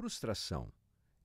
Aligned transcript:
Frustração. 0.00 0.72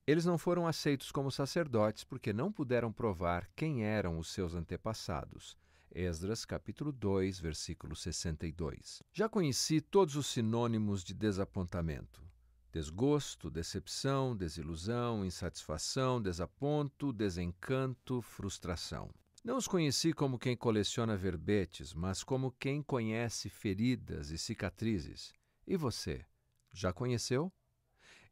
Eles 0.05 0.25
não 0.25 0.37
foram 0.37 0.67
aceitos 0.67 1.09
como 1.09 1.31
sacerdotes 1.31 2.03
porque 2.03 2.33
não 2.33 2.51
puderam 2.51 2.91
provar 2.91 3.49
quem 3.55 3.85
eram 3.85 4.19
os 4.19 4.27
seus 4.27 4.53
antepassados. 4.53 5.57
Esdras 5.89 6.43
capítulo 6.43 6.91
2, 6.91 7.39
versículo 7.39 7.95
62. 7.95 9.01
Já 9.13 9.29
conheci 9.29 9.79
todos 9.79 10.17
os 10.17 10.27
sinônimos 10.27 11.05
de 11.05 11.13
desapontamento: 11.13 12.21
desgosto, 12.69 13.49
decepção, 13.49 14.35
desilusão, 14.35 15.23
insatisfação, 15.23 16.21
desaponto, 16.21 17.13
desencanto, 17.13 18.21
frustração. 18.21 19.09
Não 19.41 19.55
os 19.55 19.69
conheci 19.69 20.11
como 20.11 20.37
quem 20.37 20.57
coleciona 20.57 21.15
verbetes, 21.15 21.93
mas 21.93 22.25
como 22.25 22.51
quem 22.51 22.83
conhece 22.83 23.47
feridas 23.47 24.31
e 24.31 24.37
cicatrizes. 24.37 25.31
E 25.65 25.77
você? 25.77 26.25
Já 26.73 26.91
conheceu? 26.91 27.49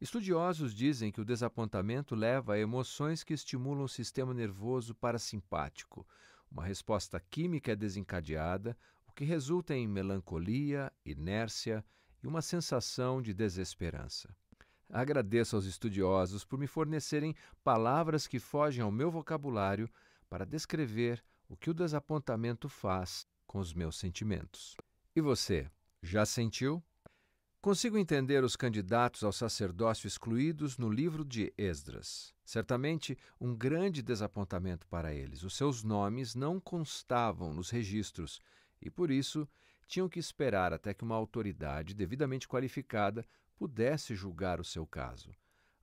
Estudiosos 0.04 0.76
dizem 0.76 1.14
que 1.14 1.22
o 1.22 1.24
desapontamento 1.24 2.14
leva 2.14 2.56
a 2.56 2.60
emoções 2.60 3.24
que 3.24 3.34
estimulam 3.34 3.86
o 3.86 3.88
sistema 3.88 4.34
nervoso 4.34 4.94
parasimpático. 4.94 6.06
Uma 6.52 6.66
resposta 6.66 7.22
química 7.22 7.72
é 7.72 7.76
desencadeada, 7.76 8.78
o 9.08 9.14
que 9.14 9.24
resulta 9.24 9.74
em 9.74 9.88
melancolia, 9.88 10.92
inércia 11.06 11.86
e 12.22 12.28
uma 12.28 12.42
sensação 12.42 13.22
de 13.22 13.34
desesperança. 13.34 14.36
Agradeço 14.90 15.56
aos 15.56 15.64
estudiosos 15.64 16.44
por 16.44 16.60
me 16.60 16.68
fornecerem 16.68 17.34
palavras 17.64 18.28
que 18.28 18.40
fogem 18.40 18.84
ao 18.84 18.92
meu 18.92 19.10
vocabulário 19.10 19.90
para 20.30 20.46
descrever 20.46 21.24
o 21.48 21.56
que 21.56 21.70
o 21.70 21.74
desapontamento 21.74 22.68
faz 22.68 23.26
com 23.48 23.58
os 23.58 23.74
meus 23.74 23.96
sentimentos. 23.96 24.76
E 25.16 25.22
você, 25.22 25.72
já 26.02 26.26
sentiu? 26.26 26.84
Consigo 27.64 27.98
entender 27.98 28.44
os 28.44 28.58
candidatos 28.58 29.24
ao 29.24 29.32
sacerdócio 29.32 30.06
excluídos 30.06 30.78
no 30.78 30.90
livro 30.90 31.24
de 31.24 31.54
Esdras. 31.58 32.36
Certamente 32.44 33.18
um 33.40 33.56
grande 33.56 34.02
desapontamento 34.02 34.86
para 34.88 35.14
eles. 35.14 35.44
Os 35.44 35.56
seus 35.56 35.82
nomes 35.82 36.36
não 36.36 36.60
constavam 36.60 37.54
nos 37.54 37.70
registros 37.70 38.42
e, 38.82 38.90
por 38.90 39.10
isso, 39.10 39.48
tinham 39.88 40.10
que 40.10 40.20
esperar 40.20 40.74
até 40.74 40.94
que 40.94 41.06
uma 41.06 41.16
autoridade 41.16 41.94
devidamente 41.94 42.50
qualificada 42.50 43.26
pudesse 43.56 44.14
julgar 44.14 44.60
o 44.60 44.66
seu 44.66 44.86
caso. 44.86 45.34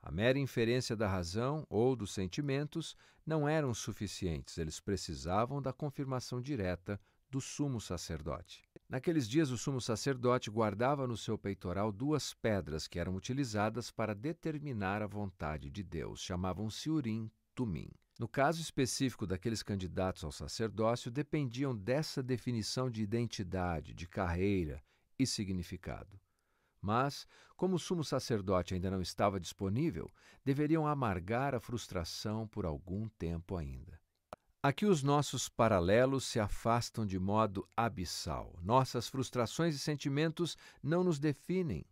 A 0.03 0.11
mera 0.11 0.39
inferência 0.39 0.95
da 0.95 1.09
razão 1.09 1.67
ou 1.71 1.97
dos 1.97 2.13
sentimentos 2.13 2.95
não 3.25 3.49
eram 3.49 3.73
suficientes, 3.73 4.59
eles 4.59 4.81
precisavam 4.81 5.63
da 5.63 5.73
confirmação 5.73 6.43
direta 6.43 7.01
do 7.31 7.41
sumo 7.41 7.81
sacerdote. 7.81 8.70
Naqueles 8.91 9.29
dias, 9.29 9.53
o 9.53 9.57
sumo 9.57 9.81
sacerdote 9.81 10.51
guardava 10.51 11.07
no 11.07 11.17
seu 11.17 11.39
peitoral 11.39 11.93
duas 11.93 12.35
pedras 12.35 12.89
que 12.89 12.99
eram 12.99 13.15
utilizadas 13.15 13.89
para 13.89 14.17
determinar 14.17 15.01
a 15.01 15.07
vontade 15.07 15.71
de 15.71 15.85
Deus. 15.85 16.21
Chamavam-se 16.21 16.91
Urim, 16.91 17.31
Tumim. 17.55 17.89
No 18.19 18.27
caso 18.27 18.61
específico 18.61 19.29
daqueles 19.29 19.63
candidatos 19.63 20.25
ao 20.25 20.33
sacerdócio, 20.33 21.09
dependiam 21.09 21.73
dessa 21.73 22.21
definição 22.21 22.91
de 22.91 23.01
identidade, 23.01 23.95
de 23.95 24.09
carreira 24.09 24.83
e 25.17 25.25
significado. 25.25 26.21
Mas, 26.83 27.29
como 27.57 27.77
o 27.77 27.79
sumo 27.79 28.03
sacerdote 28.03 28.75
ainda 28.75 28.91
não 28.91 29.01
estava 29.01 29.39
disponível, 29.39 30.11
deveriam 30.45 30.85
amargar 30.85 31.55
a 31.55 31.61
frustração 31.61 32.49
por 32.49 32.67
algum 32.67 33.09
tempo 33.11 33.57
ainda. 33.57 34.01
Aqui 34.63 34.85
os 34.85 35.03
nossos 35.03 35.49
paralelos 35.49 36.27
se 36.27 36.39
afastam 36.39 37.07
de 37.07 37.19
modo 37.19 37.67
abissal. 37.75 38.55
Nossas 38.63 39.09
frustrações 39.09 39.75
e 39.75 39.79
sentimentos 39.79 40.55
não 40.83 41.03
nos 41.03 41.19
definem. 41.19 41.87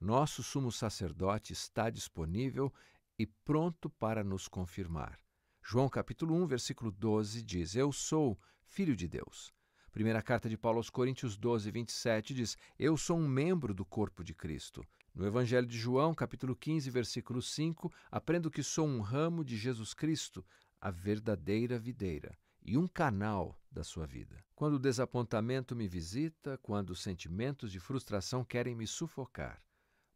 Nosso 0.00 0.42
sumo 0.42 0.72
sacerdote 0.72 1.52
está 1.52 1.90
disponível 1.90 2.72
e 3.18 3.26
pronto 3.26 3.90
para 3.90 4.24
nos 4.24 4.48
confirmar. 4.48 5.20
João 5.62 5.86
capítulo 5.86 6.34
1, 6.36 6.46
versículo 6.46 6.90
12 6.90 7.42
diz: 7.42 7.76
Eu 7.76 7.92
sou 7.92 8.40
filho 8.64 8.96
de 8.96 9.06
Deus. 9.06 9.52
Primeira 9.92 10.22
carta 10.22 10.48
de 10.48 10.56
Paulo 10.56 10.78
aos 10.78 10.88
Coríntios 10.88 11.36
12, 11.36 11.70
27 11.70 12.32
diz: 12.32 12.56
Eu 12.78 12.96
sou 12.96 13.18
um 13.18 13.28
membro 13.28 13.74
do 13.74 13.84
corpo 13.84 14.24
de 14.24 14.32
Cristo. 14.32 14.82
No 15.14 15.26
Evangelho 15.26 15.66
de 15.66 15.78
João, 15.78 16.14
capítulo 16.14 16.56
15, 16.56 16.90
versículo 16.90 17.42
5, 17.42 17.92
aprendo 18.10 18.50
que 18.50 18.62
sou 18.62 18.86
um 18.88 19.00
ramo 19.00 19.44
de 19.44 19.58
Jesus 19.58 19.92
Cristo, 19.92 20.44
a 20.84 20.90
verdadeira 20.90 21.78
videira 21.78 22.36
e 22.62 22.76
um 22.76 22.86
canal 22.86 23.58
da 23.72 23.82
sua 23.82 24.06
vida. 24.06 24.44
Quando 24.54 24.74
o 24.74 24.78
desapontamento 24.78 25.74
me 25.74 25.88
visita, 25.88 26.58
quando 26.58 26.90
os 26.90 27.00
sentimentos 27.00 27.72
de 27.72 27.80
frustração 27.80 28.44
querem 28.44 28.74
me 28.74 28.86
sufocar, 28.86 29.64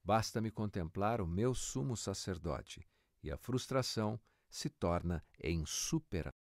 basta-me 0.05 0.51
contemplar 0.51 1.23
o 1.23 1.27
meu 1.27 1.55
sumo 1.55 1.97
sacerdote 1.97 2.87
e 3.23 3.31
a 3.31 3.37
frustração 3.39 4.21
se 4.51 4.69
torna 4.69 5.25
insuperável. 5.43 6.48